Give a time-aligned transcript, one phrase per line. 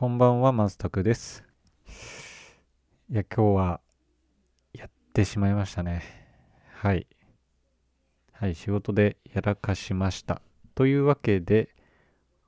[0.00, 1.42] こんばんは、マスタクです。
[3.10, 3.80] いや、今日は
[4.72, 6.04] やってしまいましたね。
[6.72, 7.08] はい。
[8.30, 10.40] はい、仕事でやらかしました。
[10.76, 11.74] というわけで、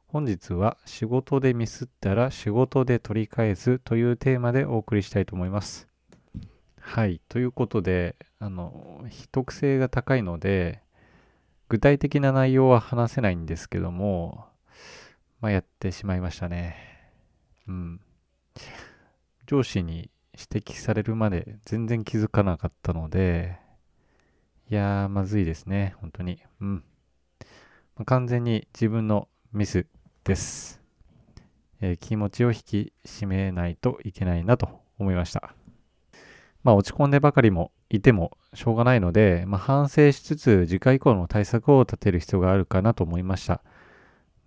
[0.07, 5.89] 本日は仕事でミスったら仕事で取り返すというテーマでお送りしたいと思います。
[6.79, 7.21] はい。
[7.29, 10.83] ということで、あの、秘匿性が高いので、
[11.69, 14.47] 具体的な内容は話せないんですけども、
[15.41, 16.90] まあ、やってしまいましたね。
[19.47, 23.59] 上司に指摘されるまで全然気づかなかったので、
[24.71, 25.95] いやー、まずいですね。
[26.01, 26.41] 本当に。
[26.61, 26.85] うん。
[27.97, 29.87] まあ完全に自分のミス
[30.25, 30.81] です。
[31.81, 35.55] えー気持ちを引き締めないといけないなと思いました。
[36.63, 43.63] まあ落ち込んでばかりもいてもしょうがないので、まあ、反省しつつ次回以降の対策を立てる必要があるかなと思いました。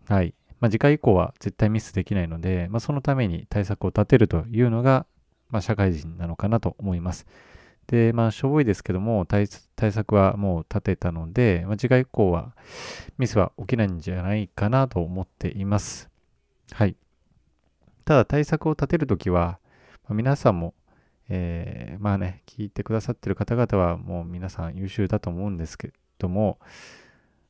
[0.08, 0.34] はい。
[0.63, 5.05] まあ、次回以降は絶対ミスできないので、まあ、そのために対策を立てるというのが、
[5.49, 7.25] まあ、社会人なのかなと思います。
[7.88, 9.45] で、まあ、しょぼいですけども、対
[9.92, 12.53] 策はもう立てたので、まあ、次回以降は
[13.17, 16.09] ミスは起きないんじゃないかなと思っています。
[16.72, 16.95] はい。
[18.05, 19.59] ただ、対策を立てるときは、
[20.08, 20.73] まあ皆さんも、
[21.27, 26.58] えーまあね、聞いてくださってる方々はもう皆さん優秀だと思うんですけども、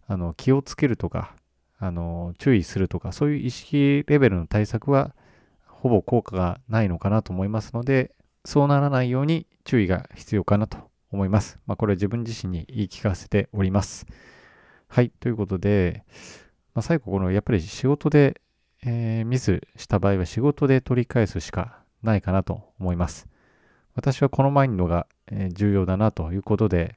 [0.08, 1.36] あの、気をつけるとか、
[1.84, 5.14] あの、注意するとか、そういう意識レベルの対策は、
[5.68, 10.78] ほぼ効果がないのかなと思いますので、そうならないように注意が必要かなと
[11.12, 11.60] 思います。
[11.66, 14.06] まあ、これは自分自身に言い聞かせております。
[14.88, 16.06] はい、ということで、
[16.74, 18.40] まあ、最後、このやっぱり仕事で、
[18.86, 23.28] えーミスした場合は仕事で取り返すしかないかなと思います。
[23.94, 25.06] 私はこのマインドが、
[25.52, 26.96] 重要だなということで、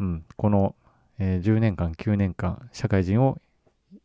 [0.00, 0.74] うん、この、
[1.18, 3.40] え10年間、9年間、社会人を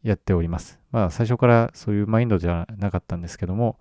[0.02, 0.80] やっております。
[0.92, 3.78] まあ、最初からそういうマインドじゃなかったんですけども、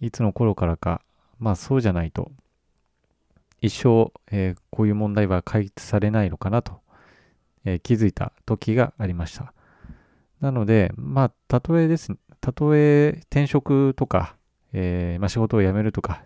[0.00, 1.02] いつの頃からか、
[1.38, 2.30] まあ、そうじゃないと、
[3.60, 6.80] 一生、えーこういう問題は解決されないのかなと、
[7.64, 9.52] えー気づいた時がありました。
[10.40, 14.36] なので、まあ、たとえです、たとえ転職とか、
[14.72, 16.22] えーまあ、仕事を辞めるとか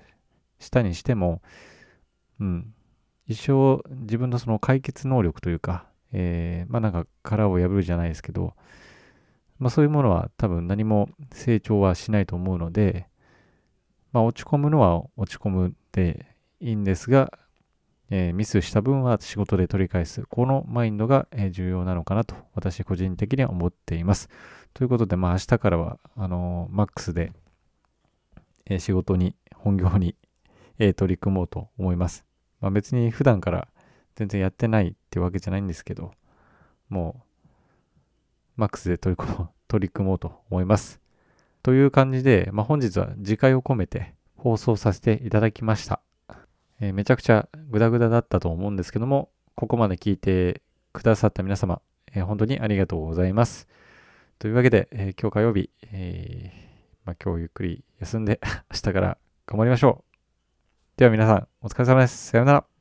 [0.58, 1.40] したにしても、
[2.40, 2.74] うん、
[3.28, 8.54] 一生自分のその解決能力というか、えーまあなんか殻を破るじゃないですけど、
[9.58, 13.06] まあそういうものは多分何も成長はしないと思うので、
[14.12, 16.26] まあ落ち込むのは落ち込むで
[16.60, 17.32] いいんですが、
[18.10, 20.24] えーミスした分は仕事で取り返す。
[20.28, 24.28] このマインドが、え重要なのかなと私個人的には思っています。
[24.74, 27.32] ということで、まあ明日からは、あのーマックスで、
[28.66, 30.16] え仕事に、本業に、
[30.78, 32.24] え取り組もうと思います。
[32.60, 33.68] まあ別に普段から
[34.14, 36.12] 全然やってないってわけじゃないんですけど、
[36.88, 37.24] も
[38.56, 41.00] う、マックスで取り組もう 取り組もうと思います。
[41.62, 46.00] という感じで、まあ、本日は次回を込めて放送させていただきました。
[46.80, 51.82] えーめちゃくちゃグダグダだったと思うんですけども、ここまで聞いてくださった皆様、
[52.12, 53.68] えー本当にありがとうございます。
[54.38, 56.52] というわけで、えー今日火曜日、え
[57.04, 58.40] まあ、今日ゆっくり休んで
[58.72, 60.10] 明日から頑張りましょう。
[60.96, 62.28] では皆さん、お疲れ様です。
[62.30, 62.79] さようなら。